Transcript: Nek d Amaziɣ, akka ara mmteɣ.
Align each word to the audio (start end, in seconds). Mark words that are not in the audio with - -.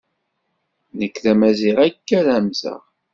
Nek 0.99 1.15
d 1.23 1.25
Amaziɣ, 1.31 1.77
akka 1.87 2.13
ara 2.19 2.35
mmteɣ. 2.45 2.81